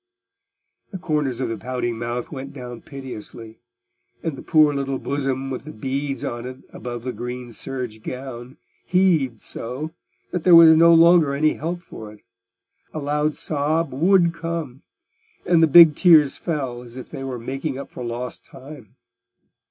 The 0.91 0.97
corners 0.97 1.41
of 1.41 1.49
the 1.49 1.59
pouting 1.59 1.99
mouth 1.99 2.31
went 2.31 2.53
down 2.53 2.81
piteously, 2.81 3.59
and 4.23 4.35
the 4.35 4.41
poor 4.41 4.73
little 4.73 4.97
bosom 4.97 5.51
with 5.51 5.63
the 5.63 5.71
beads 5.71 6.23
on 6.23 6.47
it 6.47 6.63
above 6.73 7.03
the 7.03 7.13
green 7.13 7.51
serge 7.53 8.01
gown 8.01 8.57
heaved 8.87 9.41
so, 9.43 9.91
that 10.31 10.41
there 10.41 10.55
was 10.55 10.75
no 10.75 10.91
longer 10.91 11.35
any 11.35 11.53
help 11.53 11.83
for 11.83 12.11
it: 12.11 12.23
a 12.91 12.97
loud 12.97 13.35
sob 13.35 13.93
would 13.93 14.33
come, 14.33 14.81
and 15.45 15.61
the 15.61 15.67
big 15.67 15.95
tears 15.95 16.35
fell 16.35 16.81
as 16.81 16.97
if 16.97 17.11
they 17.11 17.23
were 17.23 17.37
making 17.37 17.77
up 17.77 17.91
for 17.91 18.03
lost 18.03 18.43
time. 18.43 18.95